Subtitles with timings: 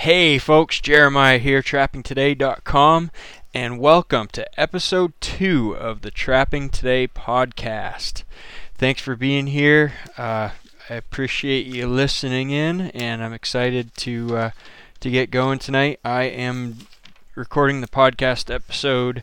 [0.00, 3.10] Hey folks, Jeremiah here, trappingtoday.com,
[3.52, 8.22] and welcome to episode 2 of the Trapping Today podcast.
[8.78, 9.92] Thanks for being here.
[10.16, 10.52] Uh,
[10.88, 14.50] I appreciate you listening in, and I'm excited to uh,
[15.00, 16.00] to get going tonight.
[16.02, 16.78] I am
[17.34, 19.22] recording the podcast episode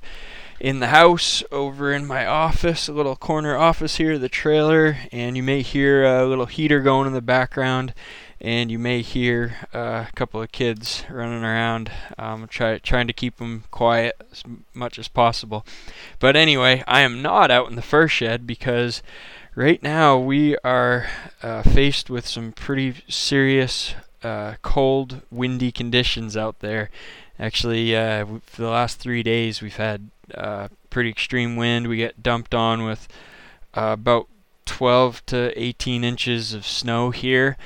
[0.59, 5.36] in the house over in my office, a little corner office here, the trailer, and
[5.36, 7.96] you may hear a little heater going in the background,
[8.39, 11.91] and you may hear uh, a couple of kids running around.
[12.17, 14.43] Um, try, trying to keep them quiet as
[14.73, 15.66] much as possible.
[16.20, 19.02] But anyway, I am not out in the fur shed because
[19.55, 21.07] right now we are
[21.41, 26.90] uh, faced with some pretty serious uh, cold, windy conditions out there.
[27.40, 31.88] Actually, uh, for the last three days, we've had uh, pretty extreme wind.
[31.88, 33.07] We get dumped on with
[33.76, 34.27] uh, about
[34.65, 37.57] 12 to 18 inches of snow here.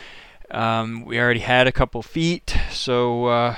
[0.51, 3.55] Um, we already had a couple feet, so uh,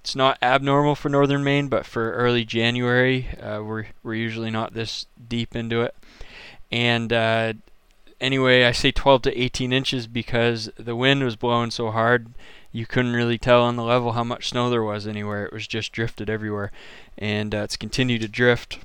[0.00, 4.74] it's not abnormal for northern Maine, but for early January, uh, we're we're usually not
[4.74, 5.94] this deep into it.
[6.70, 7.54] And uh,
[8.20, 12.28] anyway, I say 12 to 18 inches because the wind was blowing so hard
[12.72, 15.46] you couldn't really tell on the level how much snow there was anywhere.
[15.46, 16.70] It was just drifted everywhere,
[17.16, 18.78] and uh, it's continued to drift.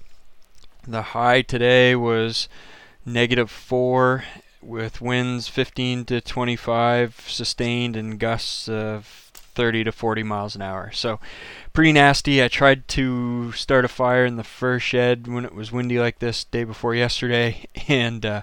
[0.88, 2.48] The high today was
[3.06, 4.24] negative four,
[4.66, 10.92] with winds 15 to 25 sustained and gusts of 30 to 40 miles an hour.
[10.92, 11.20] So
[11.74, 12.44] pretty nasty.
[12.44, 16.20] I tried to start a fire in the fur shed when it was windy like
[16.20, 18.42] this day before yesterday, and uh,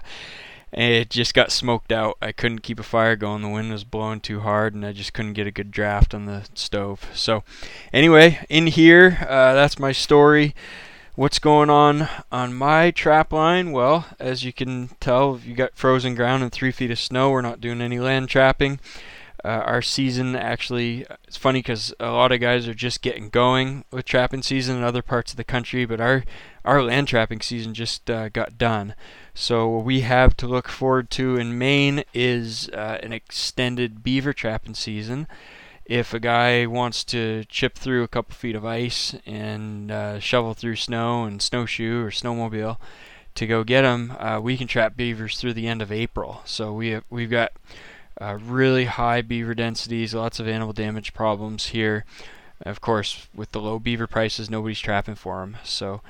[0.71, 2.17] it just got smoked out.
[2.21, 3.41] I couldn't keep a fire going.
[3.41, 6.25] The wind was blowing too hard, and I just couldn't get a good draft on
[6.25, 7.09] the stove.
[7.13, 7.43] So,
[7.91, 10.55] anyway, in here, uh, that's my story.
[11.15, 13.73] What's going on on my trap line?
[13.73, 17.31] Well, as you can tell, you got frozen ground and three feet of snow.
[17.31, 18.79] We're not doing any land trapping.
[19.43, 23.83] Uh, our season actually, it's funny because a lot of guys are just getting going
[23.91, 26.23] with trapping season in other parts of the country, but our
[26.63, 28.95] our land trapping season just uh, got done.
[29.33, 34.31] So what we have to look forward to in Maine is uh, an extended beaver
[34.31, 35.27] trapping season.
[35.85, 40.53] If a guy wants to chip through a couple feet of ice and uh, shovel
[40.53, 42.77] through snow and snowshoe or snowmobile
[43.35, 46.41] to go get them, uh, we can trap beavers through the end of April.
[46.45, 47.51] So we have, we've got
[48.19, 52.05] uh, really high beaver densities, lots of animal damage problems here.
[52.61, 55.57] Of course, with the low beaver prices, nobody's trapping for them.
[55.63, 56.01] So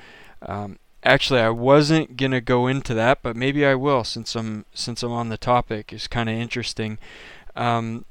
[0.42, 5.02] um, actually, I wasn't gonna go into that, but maybe I will since I'm since
[5.02, 5.92] I'm on the topic.
[5.92, 6.98] It's kind of interesting.
[7.56, 8.04] Um,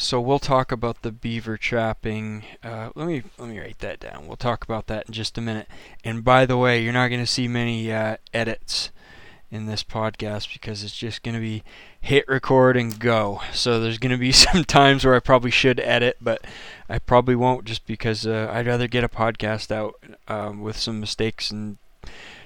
[0.00, 2.44] so we'll talk about the beaver trapping.
[2.64, 4.26] Uh, let me let me write that down.
[4.26, 5.68] We'll talk about that in just a minute.
[6.02, 8.90] And by the way, you're not going to see many uh, edits
[9.50, 11.62] in this podcast because it's just going to be
[12.00, 13.40] hit record and go.
[13.52, 16.42] So there's going to be some times where I probably should edit, but
[16.88, 19.94] I probably won't just because uh, I'd rather get a podcast out
[20.28, 21.78] um, with some mistakes and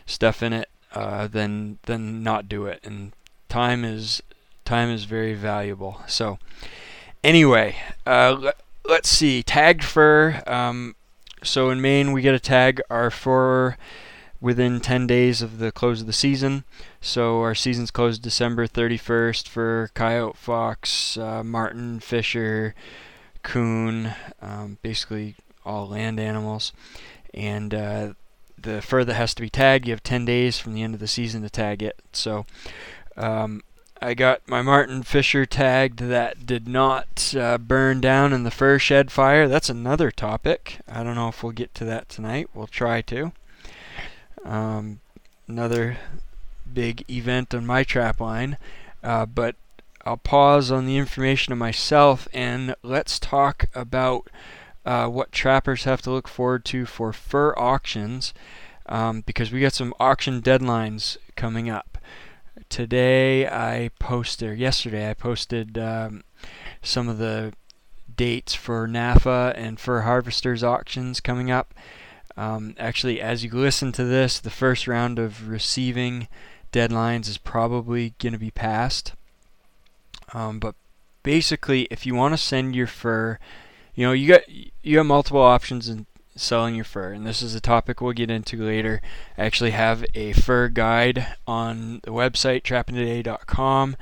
[0.07, 2.81] stuff in it uh, than than not do it.
[2.85, 3.13] And
[3.49, 4.23] time is
[4.65, 6.01] time is very valuable.
[6.07, 6.39] So
[7.25, 7.77] anyway,
[8.07, 8.53] uh,
[8.85, 9.43] let, us see.
[9.43, 10.43] Tagged fur.
[10.47, 10.95] Um,
[11.43, 13.77] so in Maine, we get to tag our fur
[14.41, 16.65] within 10 days of the close of the season.
[17.01, 22.75] So our season's closed December 31st for coyote, fox, uh, marten, fisher,
[23.43, 26.73] coon, um, basically all land animals.
[27.33, 28.13] And uh,
[28.59, 31.01] the fur that has to be tagged, you have 10 days from the end of
[31.01, 32.01] the season to tag it.
[32.13, 32.45] So
[33.17, 33.63] um,
[34.03, 38.79] I got my marten fisher tagged that did not uh, burn down in the fur
[38.79, 39.49] shed fire.
[39.49, 40.81] That's another topic.
[40.89, 42.51] I don't know if we'll get to that tonight.
[42.53, 43.33] We'll try to.
[44.45, 45.01] Um,
[45.49, 45.99] another
[46.71, 48.59] big event on my trap line.
[49.03, 49.57] Uh, but
[50.05, 54.29] I'll pause on the information of myself and let's talk about
[54.85, 58.35] uh, what trappers have to look forward to for fur auctions
[58.87, 61.94] um, because we got some auction deadlines coming up.
[62.69, 66.25] Today I posted, yesterday I posted um,
[66.83, 67.53] some of the
[68.17, 71.75] dates for NAFA and for harvesters auctions coming up.
[72.37, 76.29] Um, actually, as you listen to this, the first round of receiving
[76.73, 79.13] deadlines is probably going to be passed.
[80.33, 80.75] Um, but
[81.23, 83.39] basically, if you want to send your fur,
[83.95, 87.55] you know you got you have multiple options in selling your fur, and this is
[87.55, 89.01] a topic we'll get into later.
[89.39, 93.97] I actually have a fur guide on the website trappingtoday.com.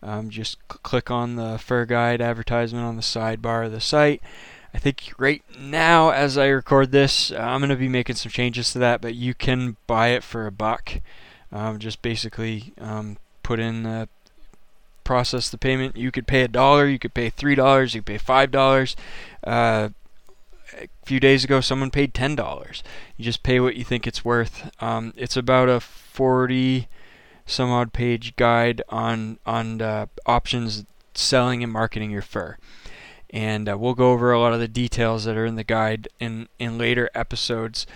[0.00, 4.22] Um, just cl- click on the fur guide advertisement on the sidebar of the site
[4.74, 8.30] I think right now, as I record this, uh, I'm going to be making some
[8.30, 11.00] changes to that, but you can buy it for a buck.
[11.50, 14.06] Um, just basically um, put in
[15.04, 15.96] process the payment.
[15.96, 18.94] You could pay a dollar, you could pay three dollars, you could pay five dollars.
[19.42, 19.88] Uh,
[20.74, 22.82] a few days ago, someone paid ten dollars.
[23.16, 24.70] You just pay what you think it's worth.
[24.82, 26.88] Um, it's about a forty
[27.46, 30.84] some odd page guide on on uh, options
[31.14, 32.56] selling and marketing your fur.
[33.30, 36.08] And uh, we'll go over a lot of the details that are in the guide
[36.20, 37.86] in in later episodes.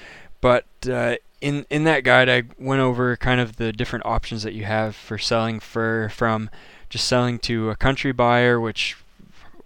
[0.40, 4.54] But uh, in in that guide, I went over kind of the different options that
[4.54, 6.50] you have for selling fur from
[6.88, 8.96] just selling to a country buyer, which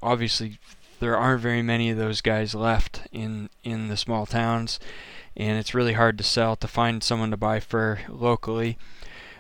[0.03, 0.59] obviously
[1.01, 4.79] there aren't very many of those guys left in in the small towns,
[5.37, 8.79] and it's really hard to sell to find someone to buy fur locally.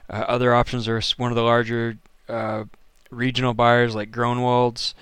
[0.08, 1.98] Uh, other options are one of the larger
[2.28, 2.64] uh,
[3.10, 4.94] regional buyers like Groenewolds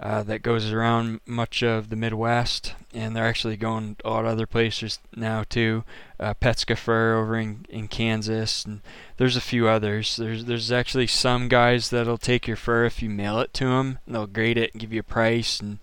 [0.00, 4.30] uh, that goes around much of the Midwest, and they're actually going a lot of
[4.30, 5.82] other places now too.
[6.20, 8.80] Uh, Petska Fur over in, in Kansas, and
[9.16, 10.16] there's a few others.
[10.16, 13.98] There's there's actually some guys that'll take your fur if you mail it to them.
[14.06, 15.80] They'll grade it and give you a price, and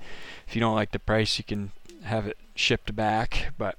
[0.47, 1.71] if you don't like the price, you can
[2.03, 3.51] have it shipped back.
[3.57, 3.77] But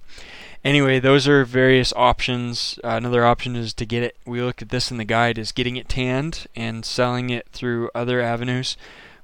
[0.62, 2.78] anyway, those are various options.
[2.84, 4.18] Uh, another option is to get it.
[4.26, 7.88] We look at this in the guide is getting it tanned and selling it through
[7.94, 8.76] other avenues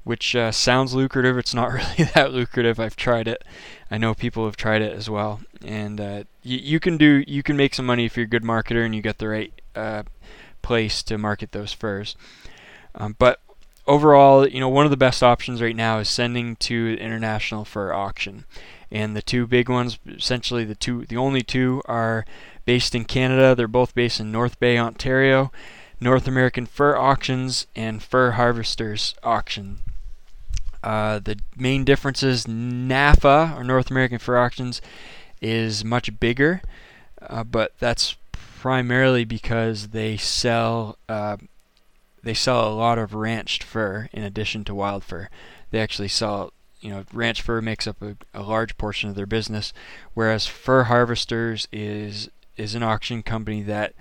[0.04, 1.38] which uh, sounds lucrative.
[1.38, 2.80] It's not really that lucrative.
[2.80, 3.44] I've tried it.
[3.90, 7.42] I know people have tried it as well, and uh, y- you can do you
[7.42, 10.02] can make some money if you're a good marketer and you get the right uh,
[10.62, 12.16] place to market those furs.
[12.94, 13.40] Um, but
[13.86, 17.92] overall, you know, one of the best options right now is sending to international fur
[17.92, 18.44] auction,
[18.90, 22.24] and the two big ones, essentially the two, the only two, are
[22.64, 23.54] based in Canada.
[23.54, 25.50] They're both based in North Bay, Ontario.
[26.02, 29.78] North American Fur Auctions and Fur Harvesters Auction.
[30.82, 34.80] Uh, the main differences NAFA, or North American Fur Auctions,
[35.40, 36.62] is much bigger,
[37.20, 41.36] uh, but that's primarily because they sell uh,
[42.22, 45.28] they sell a lot of ranched fur in addition to wild fur.
[45.70, 49.26] They actually sell, you know, ranch fur makes up a, a large portion of their
[49.26, 49.72] business,
[50.14, 53.94] whereas Fur Harvesters is is an auction company that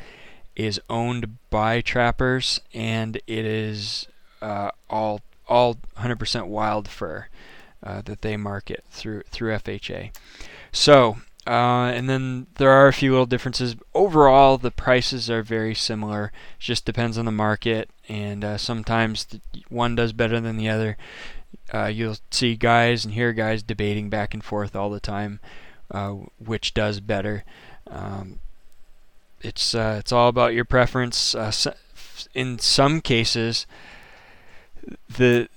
[0.56, 4.08] is owned by trappers and it is
[4.42, 7.28] uh, all all 100% wild fur
[7.84, 10.16] uh, that they market through through FHA.
[10.72, 13.76] So, uh, and then there are a few little differences.
[13.94, 16.32] Overall, the prices are very similar.
[16.58, 19.28] It just depends on the market, and uh, sometimes
[19.70, 20.98] one does better than the other.
[21.74, 25.40] Uh, you'll see guys and hear guys debating back and forth all the time,
[25.90, 27.44] uh, which does better.
[27.88, 28.40] Um,
[29.42, 31.36] it's uh, it's all about your preference.
[32.34, 33.66] in some cases,
[35.18, 35.50] the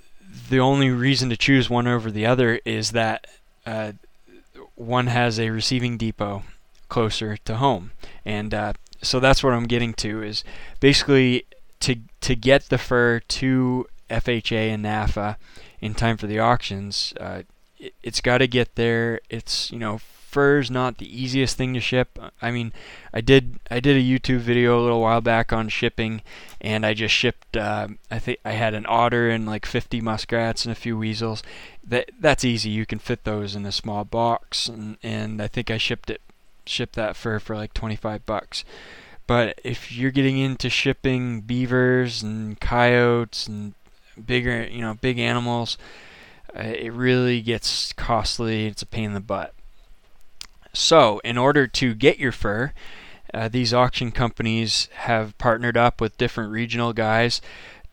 [0.49, 3.27] the only reason to choose one over the other is that
[3.65, 3.93] uh,
[4.75, 6.43] one has a receiving depot
[6.89, 7.93] closer to home,
[8.25, 8.73] and uh,
[9.03, 10.45] so that's what I'm getting to is
[10.81, 11.47] basically
[11.81, 15.37] to to get the fur to FHA and NAFA
[15.81, 17.15] in time for the auctions.
[17.19, 17.43] Uh,
[17.79, 19.21] it, it's got to get there.
[19.31, 20.01] It's you know
[20.35, 22.19] fur's not the easiest thing to ship.
[22.43, 22.73] I mean,
[23.13, 26.23] I did I did a YouTube video a little while back on shipping,
[26.61, 27.57] and I just shipped.
[27.57, 31.45] Uh, I think I had an otter and like 50 muskrats and a few weasels.
[31.87, 32.71] That that's easy.
[32.71, 36.21] You can fit those in a small box, and and I think I shipped it
[36.67, 38.65] shipped that fur for like 25 bucks.
[39.29, 43.75] But if you're getting into shipping beavers and coyotes and
[44.27, 45.79] bigger, you know, big animals,
[46.57, 48.67] uh, it really gets costly.
[48.67, 49.54] It's a pain in the butt.
[50.75, 52.73] So, in order to get your fur,
[53.33, 57.41] uh, these auction companies have partnered up with different regional guys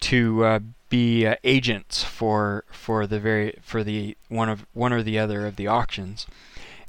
[0.02, 0.60] to uh,
[0.90, 5.46] be uh, agents for for the very for the one of one or the other
[5.46, 6.26] of the auctions.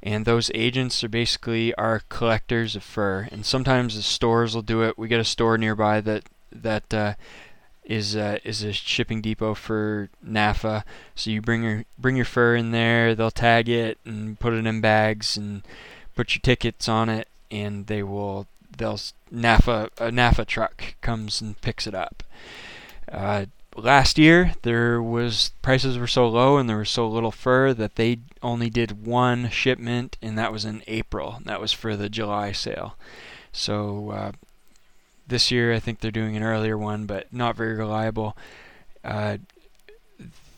[0.02, 3.28] And those agents are basically our collectors of fur.
[3.30, 4.98] And sometimes the stores will do it.
[4.98, 7.14] We get a store nearby that that uh,
[7.92, 10.82] is uh, is a shipping depot for NAFA.
[11.14, 13.14] So you bring your bring your fur in there.
[13.14, 15.62] They'll tag it and put it in bags and
[16.16, 18.46] put your tickets on it, and they will
[18.76, 18.98] they'll
[19.32, 22.22] NAFA a NAFA truck comes and picks it up.
[23.10, 23.44] Uh,
[23.76, 27.96] last year there was prices were so low and there was so little fur that
[27.96, 31.40] they only did one shipment, and that was in April.
[31.44, 32.96] That was for the July sale.
[33.52, 34.32] So uh,
[35.26, 38.36] this year, I think they're doing an earlier one, but not very reliable.
[39.04, 39.38] Uh,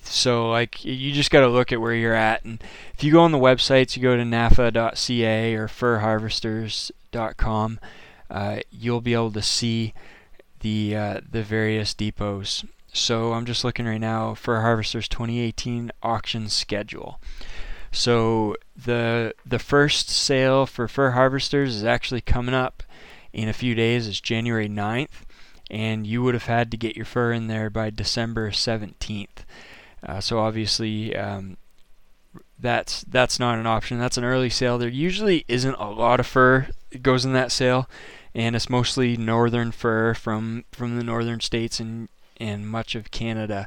[0.03, 2.63] so like you just got to look at where you're at, and
[2.95, 7.81] if you go on the websites, you go to nafa.ca or furharvesters.com,
[8.31, 9.95] uh, you'll be able to see
[10.61, 12.65] the uh, the various depots.
[12.93, 17.19] So I'm just looking right now Fur Harvesters 2018 auction schedule.
[17.91, 22.83] So the the first sale for Fur Harvesters is actually coming up
[23.35, 24.07] in a few days.
[24.09, 25.25] It's January 9th,
[25.71, 29.45] and you would have had to get your fur in there by December 17th.
[30.07, 31.57] Uh, so obviously, um,
[32.59, 33.99] that's that's not an option.
[33.99, 34.79] That's an early sale.
[34.79, 37.89] There usually isn't a lot of fur that goes in that sale,
[38.35, 43.67] and it's mostly northern fur from from the northern states and and much of Canada.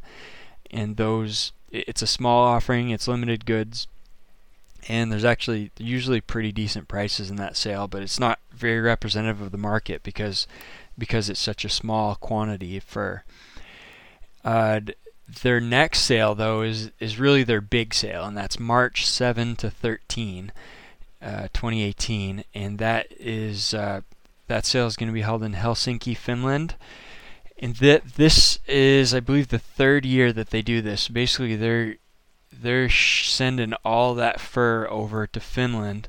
[0.69, 2.89] And those, it's a small offering.
[2.89, 3.87] It's limited goods,
[4.87, 9.41] and there's actually usually pretty decent prices in that sale, but it's not very representative
[9.41, 10.47] of the market because
[10.97, 13.23] because it's such a small quantity of fur.
[14.43, 14.79] Uh,
[15.43, 19.69] their next sale, though, is is really their big sale, and that's March 7 to
[19.69, 20.51] 13,
[21.21, 24.01] uh, 2018, and that is uh,
[24.47, 26.75] that sale is going to be held in Helsinki, Finland.
[27.59, 31.07] And that this is, I believe, the third year that they do this.
[31.07, 31.95] Basically, they're
[32.51, 36.07] they're sending all that fur over to Finland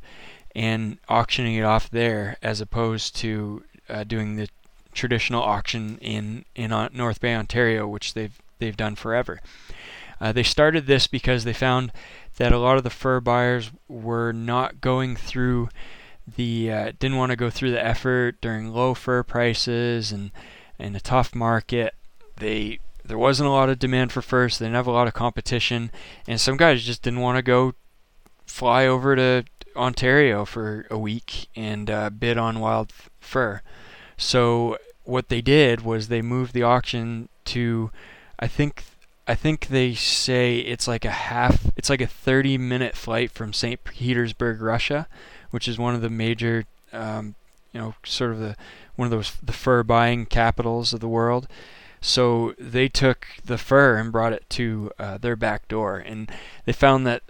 [0.55, 4.49] and auctioning it off there, as opposed to uh, doing the
[4.93, 9.41] traditional auction in in North Bay, Ontario, which they've they've done forever.
[10.21, 11.93] Uh, they started this because they found
[12.39, 15.69] that a lot of the fur buyers were not going through
[16.37, 20.31] the uh, didn't want to go through the effort during low fur prices and
[20.79, 21.95] and a tough market.
[22.37, 25.15] They there wasn't a lot of demand for fur, they didn't have a lot of
[25.15, 25.91] competition,
[26.27, 27.75] and some guys just didn't want to go
[28.47, 29.45] fly over to
[29.77, 33.63] Ontario for a week and uh, bid on wild fur.
[34.17, 37.91] So what they did was they moved the auction to
[38.39, 38.85] I think
[39.27, 43.53] I think they say it's like a half it's like a 30 minute flight from
[43.53, 43.83] St.
[43.85, 45.07] Petersburg, Russia,
[45.51, 47.35] which is one of the major um,
[47.73, 48.57] you know sort of the
[48.97, 51.49] one of those the fur buying capitals of the world.
[52.01, 56.31] So they took the fur and brought it to uh, their back door, and
[56.65, 57.23] they found that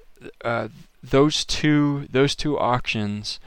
[0.44, 0.68] uh,
[1.02, 3.40] those two those two auctions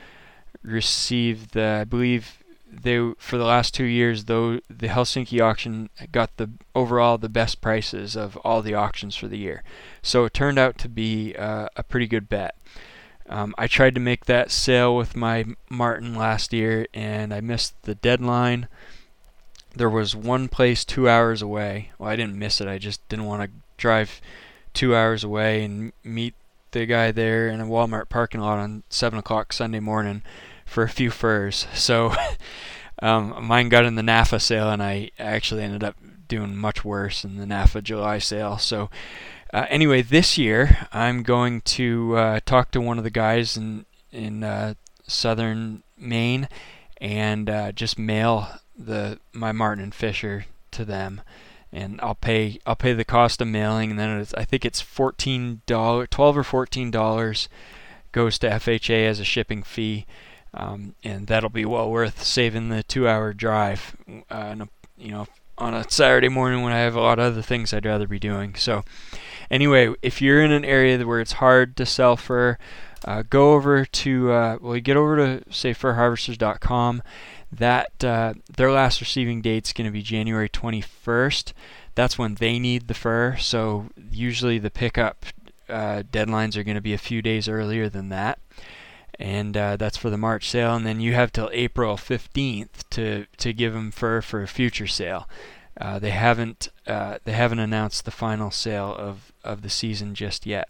[0.64, 2.38] received the I believe
[2.72, 7.60] they for the last two years though the Helsinki auction got the overall the best
[7.62, 9.64] prices of all the auctions for the year.
[10.02, 12.56] So it turned out to be uh, a pretty good bet.
[13.28, 17.82] Um, I tried to make that sale with my marten last year and I missed
[17.84, 18.68] the deadline.
[19.76, 21.92] There was one place two hours away.
[21.98, 22.68] Well, I didn't miss it.
[22.68, 24.22] I just didn't want to drive
[24.74, 26.34] two hours away and meet
[26.72, 30.24] the guy there in a Walmart parking lot on seven o'clock Sunday morning
[30.66, 31.68] for a few furs.
[31.74, 32.14] So
[33.02, 35.96] um, mine got in the NAFA sale, and I actually ended up
[36.28, 38.58] doing much worse in the NAFA July sale.
[38.58, 38.90] So
[39.54, 43.86] uh, anyway, this year I'm going to uh, talk to one of the guys in
[44.12, 44.74] in uh,
[45.08, 46.48] southern Maine
[47.02, 51.22] and uh, just mail the my marten and Fisher to them
[51.74, 55.62] and I'll pay I'll pay the cost of mailing, and then I think it's fourteen
[55.66, 57.48] dollar, twelve or fourteen dollars
[58.12, 60.06] goes to FHA as a shipping fee,
[60.54, 63.96] um, and that'll be well worth saving the two-hour drive.
[64.30, 64.56] Uh,
[64.98, 65.28] you know,
[65.58, 68.20] on a Saturday morning when I have a lot of other things I'd rather be
[68.20, 68.56] doing.
[68.56, 68.84] So,
[69.50, 72.58] anyway, if you're in an area where it's hard to sell fur,
[73.06, 77.02] uh, go over to uh, well, you get over to say furharvesters.com
[77.52, 81.54] that uh, their last receiving date is going to be January 21st.
[81.96, 83.36] That's when they need the fur.
[83.38, 85.26] So usually the pickup
[85.68, 88.40] uh, deadlines are going to be a few days earlier than that.
[89.20, 93.28] And uh, that's for the March sale, and then you have till April 15th to
[93.38, 95.30] to give them fur for a future sale.
[95.80, 100.70] Uh, they haven't they haven't announced the final sale of, of the season just yet.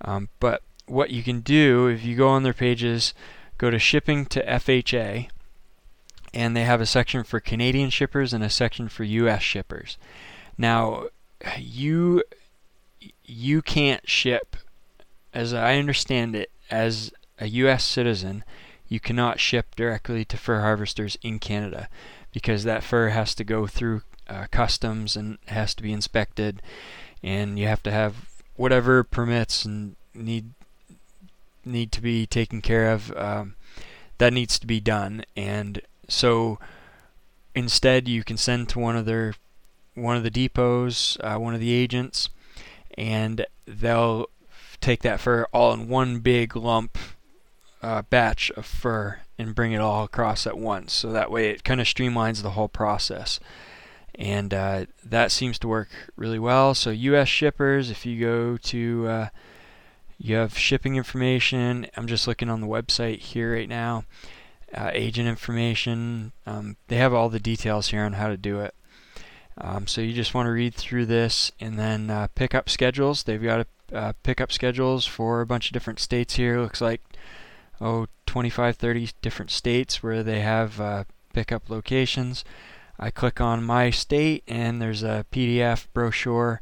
[0.00, 3.14] Um, but what you can do if you go on their pages,
[3.58, 5.28] go to shipping to FHA,
[6.32, 9.42] and they have a section for Canadian shippers and a section for U.S.
[9.42, 9.96] shippers.
[10.58, 11.06] Now,
[11.58, 12.22] you
[13.24, 14.56] you can't ship,
[15.32, 17.84] as I understand it, as a U.S.
[17.84, 18.44] citizen,
[18.88, 21.88] you cannot ship directly to fur harvesters in Canada
[22.32, 26.62] because that fur has to go through uh, customs and has to be inspected,
[27.22, 30.50] and you have to have whatever permits and need
[31.64, 33.16] need to be taken care of.
[33.16, 33.56] Um,
[34.18, 36.58] that needs to be done, and so
[37.54, 39.34] instead, you can send to one of their
[39.94, 42.28] one of the depots, uh, one of the agents,
[42.96, 44.26] and they'll
[44.80, 46.98] take that fur all in one big lump
[47.82, 50.92] uh, batch of fur and bring it all across at once.
[50.92, 53.40] So that way, it kind of streamlines the whole process.
[54.14, 56.74] And uh, that seems to work really well.
[56.74, 57.28] So, U.S.
[57.28, 59.28] shippers, if you go to, uh,
[60.18, 61.86] you have shipping information.
[61.96, 64.04] I'm just looking on the website here right now
[64.74, 66.32] uh, agent information.
[66.46, 68.74] Um, they have all the details here on how to do it.
[69.56, 73.22] Um, so you just want to read through this and then uh, pick up schedules.
[73.22, 76.60] They've got a, uh, pick up schedules for a bunch of different states here.
[76.60, 77.02] Looks like
[77.80, 82.44] oh 25, 30 different states where they have uh, pickup locations.
[82.98, 86.60] I click on my state, and there's a PDF brochure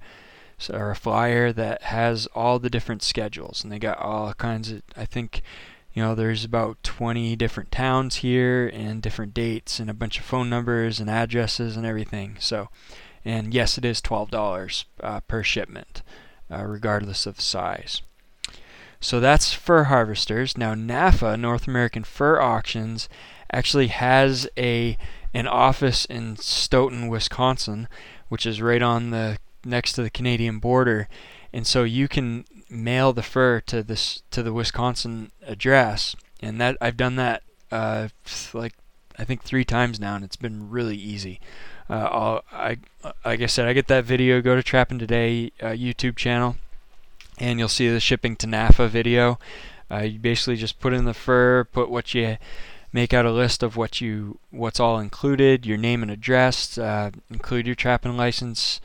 [0.71, 4.83] or a flyer that has all the different schedules, and they got all kinds of.
[4.97, 5.43] I think,
[5.93, 10.25] you know, there's about 20 different towns here, and different dates, and a bunch of
[10.25, 12.37] phone numbers and addresses and everything.
[12.39, 12.69] So,
[13.25, 16.03] and yes, it is $12 uh, per shipment,
[16.51, 18.03] uh, regardless of size.
[19.03, 20.57] So that's fur harvesters.
[20.57, 23.09] Now NAFA, North American Fur Auctions,
[23.53, 24.97] actually has a
[25.35, 27.89] an office in Stoughton, Wisconsin,
[28.29, 31.09] which is right on the next to the Canadian border,
[31.53, 36.77] and so you can mail the fur to this to the Wisconsin address, and that
[36.81, 38.09] I've done that uh,
[38.53, 38.75] like
[39.19, 41.41] I think three times now, and it's been really easy.
[41.91, 42.79] Uh, i
[43.25, 44.41] like I said, I get that video.
[44.41, 46.57] Go to Trapping Today uh, YouTube channel
[47.39, 49.39] and you'll see the shipping to NAFA video.
[49.91, 52.39] Uh, you basically just put in the fur, put what you
[52.93, 57.11] make out a list of what you what's all included, your name and address, uh,
[57.31, 58.81] include your trapping license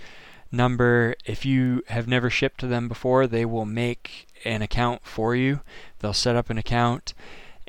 [0.51, 1.15] number.
[1.25, 5.61] If you have never shipped to them before, they will make an account for you.
[5.99, 7.13] They'll set up an account,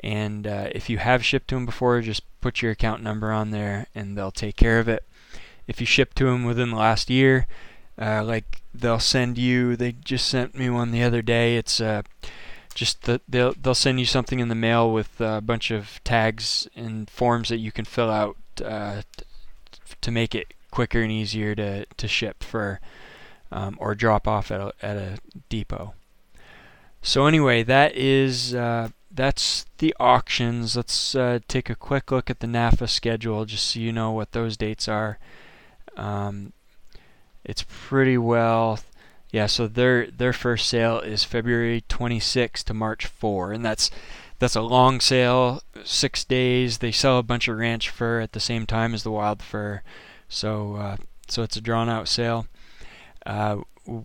[0.01, 3.51] and uh, if you have shipped to them before, just put your account number on
[3.51, 5.03] there, and they'll take care of it.
[5.67, 7.47] If you ship to them within the last year,
[7.99, 9.75] uh, like they'll send you.
[9.75, 11.57] They just sent me one the other day.
[11.57, 12.03] It's uh,
[12.73, 16.67] just the, they'll they'll send you something in the mail with a bunch of tags
[16.75, 19.01] and forms that you can fill out uh,
[20.01, 22.79] to make it quicker and easier to to ship for
[23.51, 25.17] um, or drop off at a, at a
[25.49, 25.93] depot.
[27.01, 30.77] So anyway, that is uh, that's the auctions.
[30.77, 34.31] Let's uh, take a quick look at the NAFA schedule, just so you know what
[34.31, 35.19] those dates are.
[35.97, 36.53] Um,
[37.43, 38.79] it's pretty well
[39.31, 43.91] yeah so their their first sale is February 26 to March 4 and that's
[44.39, 48.39] that's a long sale six days they sell a bunch of ranch fur at the
[48.39, 49.81] same time as the wild fur
[50.29, 52.47] so uh, so it's a drawn out sale
[53.25, 53.57] uh,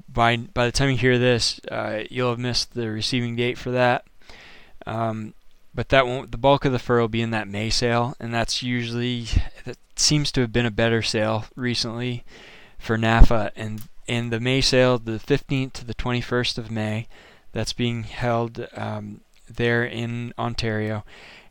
[0.09, 3.71] by by the time you hear this uh, you'll have missed the receiving date for
[3.71, 4.05] that
[4.87, 5.35] um,
[5.75, 8.35] but that won't the bulk of the fur will be in that May sale and
[8.35, 9.27] that's usually
[9.65, 12.25] that seems to have been a better sale recently
[12.85, 17.09] for NAFA, and in the May sale, the 15th to the 21st of May,
[17.53, 21.05] that's being held um, there in Ontario,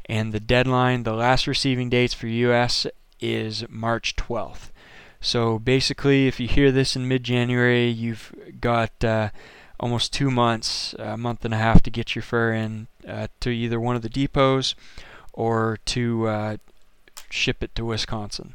[0.06, 2.86] and the deadline, the last receiving dates for U.S.
[3.20, 4.70] is March 12th.
[5.24, 9.30] So basically, if you hear this in mid-January, you've got uh,
[9.80, 13.50] almost two months, a month and a half to get your fur in uh, to
[13.50, 14.76] either one of the depots
[15.32, 16.58] or to uh,
[17.30, 18.54] ship it to Wisconsin.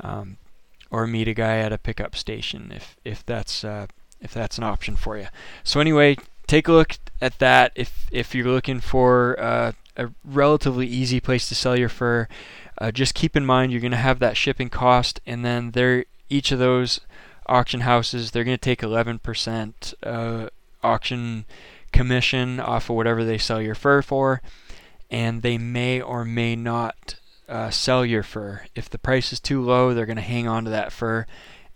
[0.00, 0.36] Um,
[0.90, 3.86] or meet a guy at a pickup station if if that's uh,
[4.20, 5.26] if that's an option for you.
[5.64, 6.16] So anyway,
[6.46, 11.48] take a look at that if if you're looking for uh, a relatively easy place
[11.48, 12.28] to sell your fur.
[12.78, 16.04] Uh, just keep in mind you're going to have that shipping cost, and then there
[16.28, 17.00] each of those
[17.46, 20.48] auction houses they're going to take 11% uh,
[20.82, 21.44] auction
[21.92, 24.42] commission off of whatever they sell your fur for,
[25.10, 27.16] and they may or may not
[27.48, 28.64] uh, sell your fur.
[28.74, 31.26] If the price is too low, they're going to hang on to that fur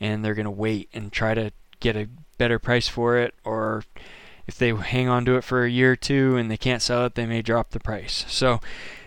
[0.00, 2.08] and they're going to wait and try to get a
[2.38, 3.34] better price for it.
[3.44, 3.84] Or
[4.46, 7.06] if they hang on to it for a year or two and they can't sell
[7.06, 8.24] it, they may drop the price.
[8.28, 8.60] So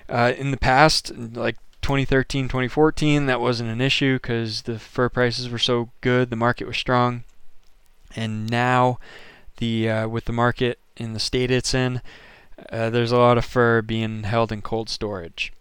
[0.07, 5.49] uh, in the past, like 2013, 2014, that wasn't an issue because the fur prices
[5.49, 7.23] were so good, the market was strong.
[8.15, 8.99] And now,
[9.57, 12.01] the uh, with the market in the state it's in,
[12.71, 15.53] uh, there's a lot of fur being held in cold storage.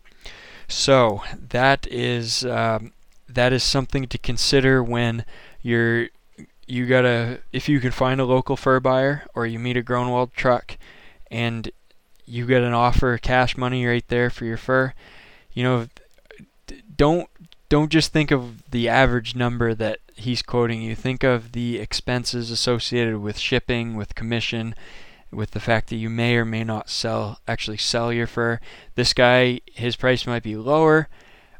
[0.68, 2.92] So that is um,
[3.28, 5.24] that is something to consider when
[5.62, 6.08] you're
[6.66, 10.32] you gotta if you can find a local fur buyer or you meet a Groenewold
[10.32, 10.76] truck
[11.30, 11.70] and
[12.24, 14.94] you get an offer cash money right there for your fur
[15.52, 15.86] you know
[17.02, 17.28] don't
[17.68, 22.48] don't just think of the average number that he's quoting you think of the expenses
[22.48, 24.72] associated with shipping with commission
[25.32, 28.60] with the fact that you may or may not sell actually sell your fur.
[28.94, 31.08] This guy, his price might be lower,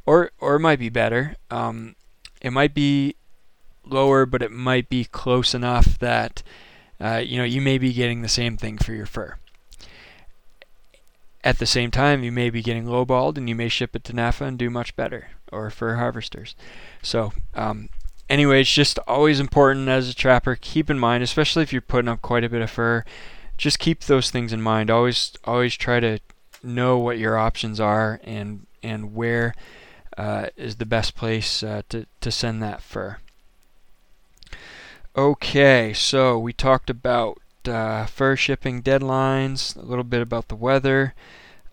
[0.06, 1.34] or or it might be better.
[1.50, 1.96] Um,
[2.40, 3.16] it might be
[3.84, 6.44] lower, but it might be close enough that
[7.00, 9.38] uh, you know you may be getting the same thing for your fur.
[11.44, 14.12] At the same time, you may be getting lowballed, and you may ship it to
[14.12, 16.54] NAFA and do much better, or fur harvesters.
[17.02, 17.88] So, um,
[18.28, 20.56] anyway, it's just always important as a trapper.
[20.60, 23.04] Keep in mind, especially if you're putting up quite a bit of fur
[23.62, 24.90] just keep those things in mind.
[24.90, 26.18] Always always try to
[26.62, 29.54] know what your options are and and where
[30.18, 33.18] uh, is the best place uh, to to send that fur.
[35.16, 41.14] Okay, so we talked about uh, fur shipping deadlines, a little bit about the weather.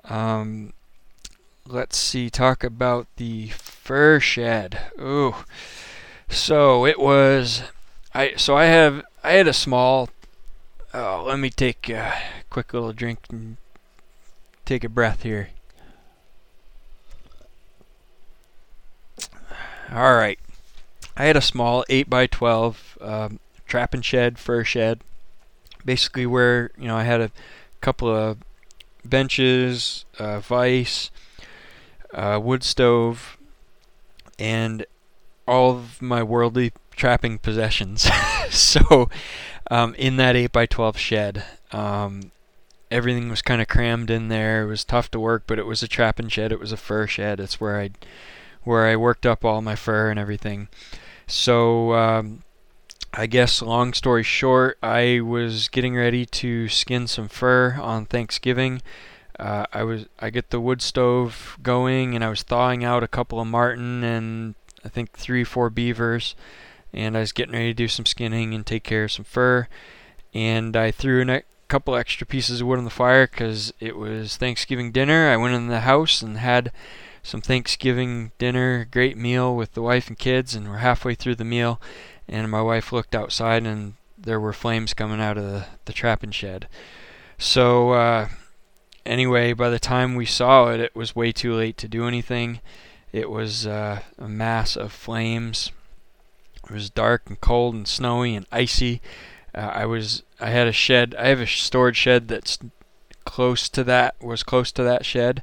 [0.06, 0.73] Um,
[1.65, 4.80] let's see, talk about the fur shed.
[4.99, 5.36] Ooh.
[6.30, 7.63] So it was
[8.13, 10.10] I so I have I had a small
[10.93, 12.13] oh, let me take a
[12.49, 13.58] quick little drink and
[14.65, 15.49] take a breath here.
[19.91, 20.39] All right.
[21.17, 25.02] I had a small 8 by 12 um, trap and shed, fur shed.
[25.85, 27.31] Basically, where you know I had a
[27.81, 28.37] couple of
[29.03, 31.11] benches, uh, vise,
[32.13, 33.37] uh, wood stove,
[34.37, 34.85] and
[35.47, 38.09] all of my worldly trapping possessions.
[38.49, 39.09] so,
[39.71, 42.31] um, in that 8 by 12 shed, um,
[42.91, 44.63] everything was kind of crammed in there.
[44.63, 46.51] It was tough to work, but it was a trapping shed.
[46.51, 47.39] It was a fur shed.
[47.39, 47.91] It's where I
[48.63, 50.67] where I worked up all my fur and everything.
[51.27, 52.43] So um,
[53.13, 58.82] I guess long story short, I was getting ready to skin some fur on Thanksgiving.
[59.39, 63.08] Uh, I was I get the wood stove going and I was thawing out a
[63.08, 66.36] couple of marten and I think three four beavers
[66.93, 69.67] and I was getting ready to do some skinning and take care of some fur
[70.34, 74.38] and I threw a couple extra pieces of wood on the fire because it was
[74.38, 75.30] Thanksgiving dinner.
[75.30, 76.72] I went in the house and had
[77.24, 81.45] some Thanksgiving dinner, great meal with the wife and kids, and we're halfway through the
[81.45, 81.80] meal,
[82.29, 86.31] and my wife looked outside and there were flames coming out of the, the trapping
[86.31, 86.67] shed.
[87.37, 88.27] So, uh,
[89.05, 92.59] anyway, by the time we saw it, it was way too late to do anything.
[93.11, 95.71] It was uh, a mass of flames.
[96.65, 99.01] It was dark and cold and snowy and icy.
[99.55, 101.15] Uh, I was I had a shed.
[101.17, 102.59] I have a storage shed that's
[103.25, 105.41] close to that was close to that shed,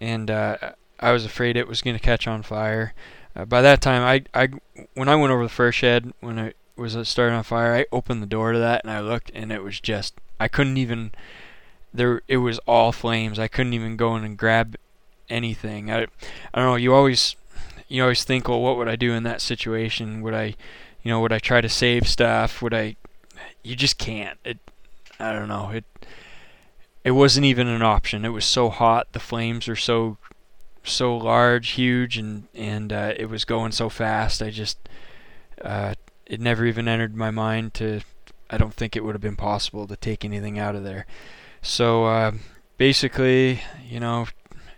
[0.00, 0.56] and uh,
[1.00, 2.92] I was afraid it was going to catch on fire.
[3.36, 4.48] Uh, by that time, I, I
[4.94, 8.22] when I went over the first shed when it was starting on fire, I opened
[8.22, 11.12] the door to that and I looked, and it was just I couldn't even
[11.92, 12.22] there.
[12.28, 13.38] It was all flames.
[13.38, 14.76] I couldn't even go in and grab
[15.28, 15.90] anything.
[15.90, 16.06] I I
[16.54, 16.76] don't know.
[16.76, 17.36] You always
[17.88, 20.22] you always think, well, what would I do in that situation?
[20.22, 20.54] Would I,
[21.02, 22.62] you know, would I try to save stuff?
[22.62, 22.96] Would I?
[23.62, 24.38] You just can't.
[24.44, 24.58] It.
[25.20, 25.70] I don't know.
[25.70, 25.84] It.
[27.04, 28.24] It wasn't even an option.
[28.24, 29.12] It was so hot.
[29.12, 30.16] The flames were so
[30.86, 34.42] so large, huge, and and uh, it was going so fast.
[34.42, 34.78] I just
[35.62, 35.94] uh,
[36.26, 38.00] it never even entered my mind to.
[38.48, 41.06] I don't think it would have been possible to take anything out of there.
[41.62, 42.32] So uh,
[42.78, 44.26] basically, you know,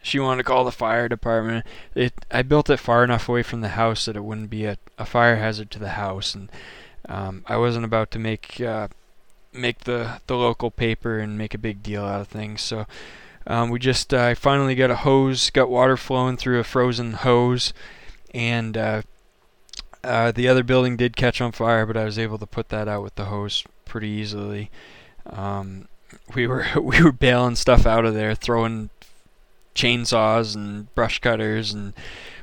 [0.03, 1.67] she wanted to call the fire department.
[1.95, 4.79] It I built it far enough away from the house that it wouldn't be a,
[4.99, 6.51] a fire hazard to the house, and
[7.09, 8.89] um, I wasn't about to make uh,
[9.53, 12.63] make the the local paper and make a big deal out of things.
[12.63, 12.87] So
[13.49, 17.73] um, we just uh, finally got a hose, got water flowing through a frozen hose,
[18.35, 19.03] and uh,
[20.05, 22.89] uh, the other building did catch on fire, but I was able to put that
[22.89, 24.71] out with the hose pretty easily.
[25.25, 25.89] Um,
[26.35, 28.91] we were we were bailing stuff out of there, throwing
[29.75, 31.95] chainsaws and brush cutters and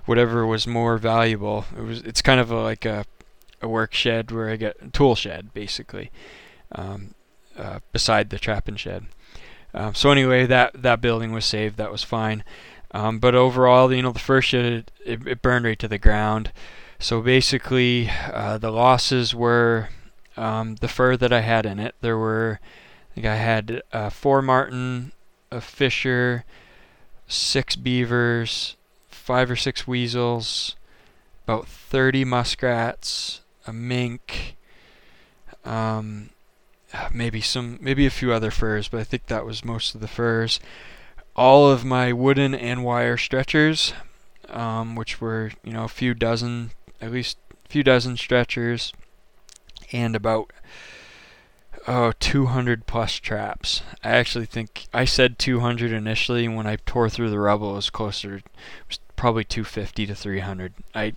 [0.05, 1.65] whatever was more valuable.
[1.77, 3.05] It was it's kind of a, like a
[3.61, 6.09] a work shed where I get a tool shed basically,
[6.71, 7.13] um,
[7.55, 9.05] uh, beside the trapping shed.
[9.75, 11.77] Um, so anyway, that that building was saved.
[11.77, 12.43] That was fine.
[12.91, 16.53] Um, but overall, you know, the first shit it, it, burned right to the ground.
[16.97, 19.89] So basically, uh, the losses were
[20.37, 21.93] um, the fur that I had in it.
[21.99, 22.61] There were,
[23.11, 25.11] I think I had uh, four marten,
[25.51, 26.45] a fisher,
[27.27, 28.77] six beavers,
[29.09, 30.77] five or six weasels,
[31.45, 34.55] about 30 muskrats, a mink,
[35.65, 36.29] um,
[37.13, 40.07] maybe some, maybe a few other furs, but I think that was most of the
[40.07, 40.59] furs.
[41.35, 43.93] All of my wooden and wire stretchers,
[44.49, 48.93] um, which were you know a few dozen, at least a few dozen stretchers,
[49.91, 50.51] and about
[51.87, 53.81] oh 200 plus traps.
[54.03, 56.47] I actually think I said 200 initially.
[56.47, 58.37] When I tore through the rubble, it was closer.
[58.37, 58.43] It
[58.87, 60.73] was probably 250 to 300.
[60.93, 61.13] I,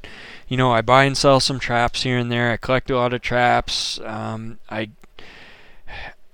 [0.48, 2.50] you know, I buy and sell some traps here and there.
[2.50, 4.00] I collect a lot of traps.
[4.04, 4.90] Um, I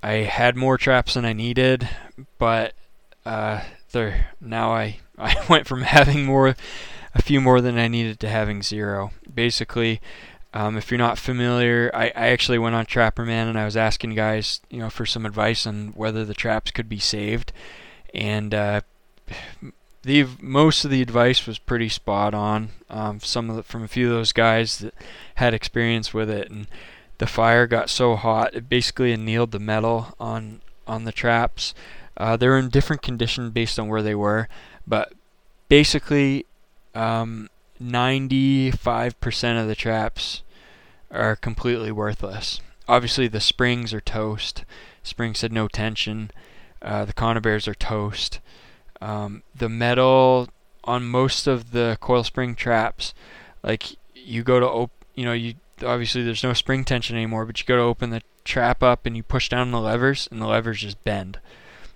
[0.05, 1.89] I had more traps than I needed,
[2.39, 2.75] but
[3.25, 3.63] uh,
[3.93, 6.55] there now I I went from having more,
[7.15, 9.13] a few more than I needed to having zero.
[9.33, 10.03] Basically,
[10.53, 14.15] um, if you're not familiar, I, I actually went on Trapperman and I was asking
[14.15, 17.51] guys, you know, for some advice on whether the traps could be saved,
[18.13, 18.83] and uh,
[20.03, 22.69] the most of the advice was pretty spot on.
[22.91, 24.93] Um, some of the, from a few of those guys that
[25.37, 26.67] had experience with it, and
[27.19, 31.75] the fire got so hot it basically annealed the metal on on the traps.
[32.17, 34.49] Uh, they're in different condition based on where they were,
[34.87, 35.13] but
[35.69, 36.47] basically,
[36.95, 37.49] um,
[37.83, 40.43] 95% of the traps
[41.11, 42.61] are completely worthless.
[42.87, 44.65] Obviously, the springs are toast.
[45.03, 46.31] Springs had no tension.
[46.83, 48.41] Uh, the conibears are toast.
[49.01, 50.49] Um, the metal
[50.85, 53.15] on most of the coil spring traps,
[53.63, 57.59] like you go to op- you know you obviously there's no spring tension anymore, but
[57.59, 60.47] you go to open the trap up and you push down the levers and the
[60.47, 61.39] levers just bend.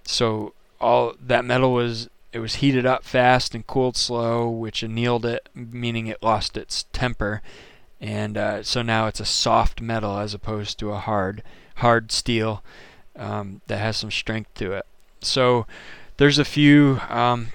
[0.04, 5.24] So all that metal was it was heated up fast and cooled slow, which annealed
[5.24, 7.42] it, meaning it lost its temper,
[8.00, 11.42] and uh, so now it's a soft metal as opposed to a hard
[11.76, 12.62] hard steel
[13.16, 14.86] um, that has some strength to it.
[15.20, 15.66] So
[16.18, 17.00] there's a few.
[17.08, 17.48] Um,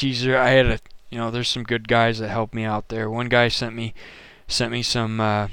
[0.00, 0.78] I had a
[1.10, 3.10] you know there's some good guys that helped me out there.
[3.10, 3.94] One guy sent me
[4.52, 5.48] sent me some uh,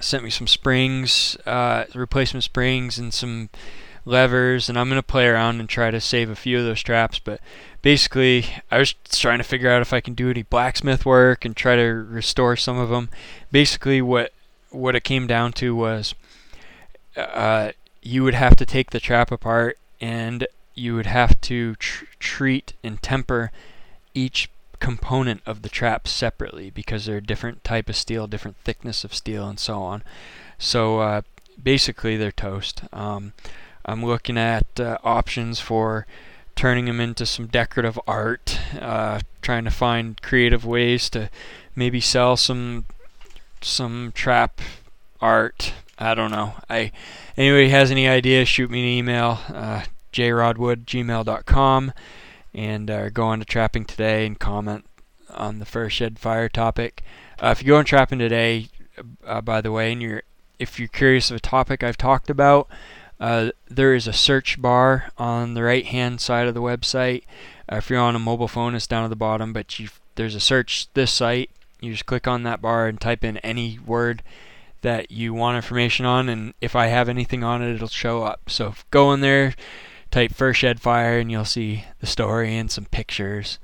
[0.00, 3.50] sent me some springs, uh, replacement springs, and some
[4.04, 4.68] levers.
[4.68, 7.18] And I'm gonna play around and try to save a few of those traps.
[7.18, 7.40] But
[7.82, 11.56] basically, I was trying to figure out if I can do any blacksmith work and
[11.56, 13.08] try to restore some of them.
[13.50, 14.32] Basically, what
[14.70, 16.14] what it came down to was
[17.16, 22.04] uh, you would have to take the trap apart and you would have to tr-
[22.18, 23.50] treat and temper
[24.14, 24.50] each
[24.86, 29.12] component of the trap separately because they're a different type of steel, different thickness of
[29.12, 30.00] steel, and so on.
[30.58, 31.22] So uh,
[31.60, 32.82] basically, they're toast.
[32.92, 33.32] Um,
[33.84, 36.06] I'm looking at uh, options for
[36.54, 41.30] turning them into some decorative art, uh, trying to find creative ways to
[41.74, 42.84] maybe sell some
[43.60, 44.60] some trap
[45.20, 45.72] art.
[45.98, 46.54] I don't know.
[46.70, 46.92] I
[47.36, 51.92] anybody has any ideas, shoot me an email, uh, jrodwood@gmail.com
[52.56, 54.86] and uh, go on to trapping today and comment
[55.30, 57.02] on the fur shed fire topic.
[57.40, 58.68] Uh, if you go on trapping today,
[59.24, 60.22] uh, by the way, and you're
[60.58, 62.66] if you're curious of a topic I've talked about,
[63.20, 67.24] uh, there is a search bar on the right hand side of the website.
[67.70, 69.78] Uh, if you're on a mobile phone, it's down at the bottom, but
[70.14, 71.50] there's a search this site.
[71.80, 74.22] You just click on that bar and type in any word
[74.80, 78.48] that you want information on, and if I have anything on it, it'll show up.
[78.48, 79.54] So go in there,
[80.10, 83.58] type fur shed fire and you'll see the story and some pictures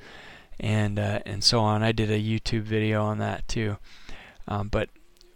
[0.58, 1.82] and uh, and so on.
[1.82, 3.78] I did a YouTube video on that too,
[4.46, 4.88] um, but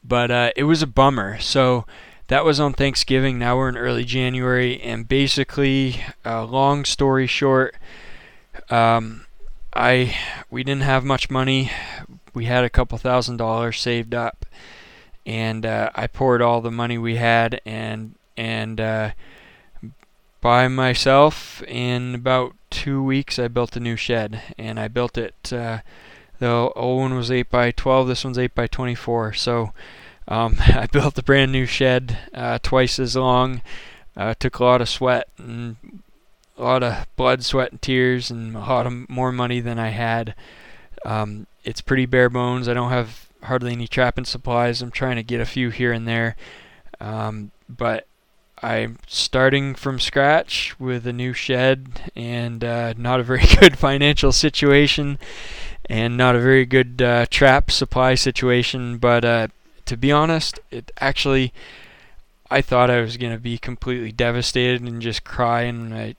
[0.05, 1.38] but uh, it was a bummer.
[1.40, 1.85] So
[2.29, 3.38] that was on Thanksgiving.
[3.38, 7.77] Now we're in early January, and basically, uh, long story short,
[8.71, 9.27] um,
[9.75, 10.16] I
[10.51, 11.71] we didn't have much money.
[12.35, 14.47] We had a couple thousand dollars saved up,
[15.25, 19.11] and uh, I poured all the money we had and and uh,
[20.46, 21.61] by myself.
[21.64, 25.52] In about two weeks, I built a new shed, and I built it.
[25.52, 25.80] Uh,
[26.38, 28.06] the old one was 8 by 12.
[28.06, 29.32] This one's 8 by 24.
[29.32, 29.72] So
[30.28, 33.61] um, I built a brand new shed, uh, twice as long.
[34.16, 35.78] Uh, took a lot of sweat and
[36.56, 39.88] a lot of blood, sweat, and tears, and a lot of more money than I
[39.88, 40.37] had.
[41.04, 42.68] Um, it's pretty bare bones.
[42.68, 44.80] I don't have hardly any trapping supplies.
[44.80, 46.37] I'm trying to get a few here and there,
[47.00, 48.06] um, but
[48.62, 54.33] I'm starting from scratch with a new shed and uh, not a very good financial
[54.33, 55.19] situation
[55.88, 58.97] and not a very good uh, trap supply situation.
[58.97, 59.49] But uh,
[59.85, 61.53] to be honest, it actually,
[62.51, 66.16] I thought I was going to be completely devastated and just cry and,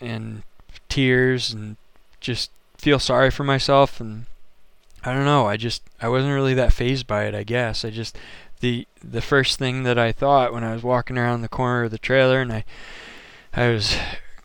[0.00, 0.42] and
[0.88, 1.76] tears and
[2.20, 4.00] just feel sorry for myself.
[4.00, 4.26] And
[5.02, 7.86] I don't know, I just, I wasn't really that phased by it, I guess.
[7.86, 8.18] I just
[8.62, 11.90] the the first thing that I thought when I was walking around the corner of
[11.90, 12.64] the trailer and I
[13.52, 13.96] I was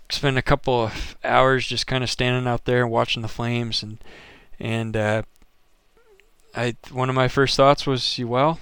[0.09, 3.99] spent a couple of hours just kind of standing out there watching the flames and
[4.59, 5.21] and uh,
[6.55, 8.59] I one of my first thoughts was well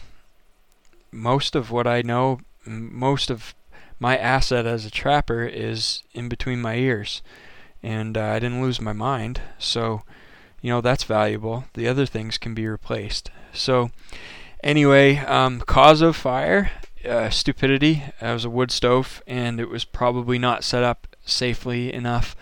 [1.12, 3.56] most of what I know most of
[3.98, 7.22] my asset as a trapper is in between my ears
[7.82, 9.40] and uh, I didn't lose my mind.
[9.58, 10.02] So
[10.62, 11.66] you know that's valuable.
[11.76, 13.32] The other things can be replaced.
[13.54, 13.92] So
[14.66, 16.72] Anyway, um, cause of fire,
[17.08, 18.02] uh, stupidity.
[18.20, 22.36] It was a wood stove, and it was probably not set up safely enough.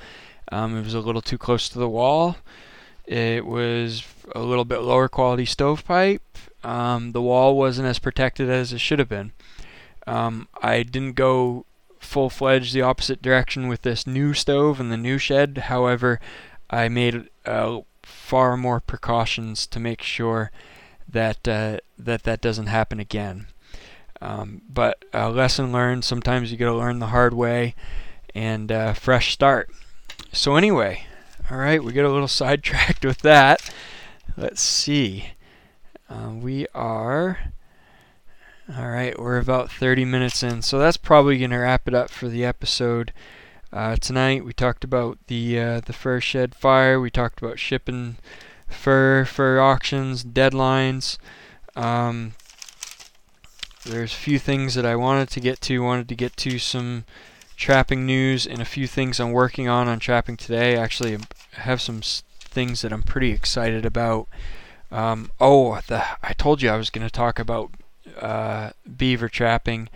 [0.50, 2.38] Um, it was a little too close to the wall.
[3.06, 6.22] It was a little bit lower quality stovepipe.
[6.64, 9.34] Um, the wall wasn't as protected as it should have been.
[10.08, 11.66] Um, I didn't go
[12.00, 15.66] full fledged the opposite direction with this new stove and the new shed.
[15.66, 16.22] However,
[16.70, 20.52] I made uh, far more precautions to make sure
[21.08, 23.48] that uh, that that doesn't happen again.
[24.22, 26.06] Um, but a lesson learned.
[26.06, 27.76] Sometimes you got to learn the hard way,
[28.34, 29.70] and uh, fresh start.
[30.32, 31.06] So anyway,
[31.52, 33.70] all right, we get a little sidetracked with that.
[34.38, 35.34] Let's see.
[36.10, 37.52] Uh, we are.
[38.78, 42.10] All right, we're about 30 minutes in, so that's probably going to wrap it up
[42.10, 43.12] for the episode.
[43.74, 47.00] Uh, tonight we talked about the uh, the fur shed fire.
[47.00, 48.18] We talked about shipping
[48.74, 51.18] for for auctions, deadlines.
[51.76, 52.34] Um,
[53.86, 55.84] there's a few things that I wanted to get to.
[55.84, 57.06] Wanted to get to some
[57.56, 60.76] trapping news and a few things I'm working on on trapping today.
[60.78, 61.18] Actually,
[61.54, 64.28] have some things that I'm pretty excited about.
[64.92, 67.72] Um, oh, the, I told you I was going to talk about
[68.20, 69.90] uh, beaver trapping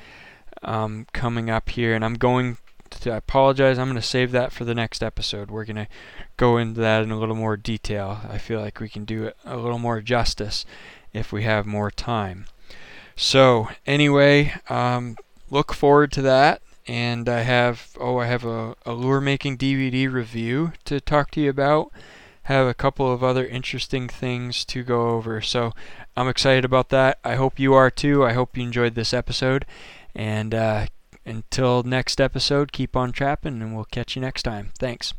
[0.64, 2.58] um, coming up here, and I'm going
[3.06, 3.78] I apologize.
[3.78, 5.52] I'm going to save that for the next episode.
[5.52, 5.88] We're going to
[6.38, 8.22] go into that in a little more detail.
[8.30, 10.66] I feel like we can do it a little more justice
[11.14, 12.46] if we have more time.
[13.16, 15.18] So, anyway, um,
[15.50, 16.62] look forward to that.
[16.88, 21.42] And I have, oh, I have a, a lure making DVD review to talk to
[21.42, 21.92] you about.
[22.44, 25.42] Have a couple of other interesting things to go over.
[25.42, 25.74] So,
[26.16, 27.20] I'm excited about that.
[27.24, 28.26] I hope you are too.
[28.26, 29.66] I hope you enjoyed this episode.
[30.16, 30.88] And uh,
[31.28, 34.72] until next episode, keep on trapping, and we'll catch you next time.
[34.80, 35.14] Thanks.